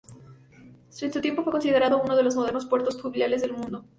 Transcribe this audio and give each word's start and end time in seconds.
En 0.99 1.13
su 1.13 1.21
tiempo 1.21 1.43
fue 1.43 1.51
considerado 1.51 2.01
uno 2.01 2.15
de 2.15 2.23
los 2.23 2.33
más 2.33 2.41
modernos 2.41 2.65
puertos 2.65 2.99
fluviales 2.99 3.41
del 3.43 3.53
mundo. 3.53 3.85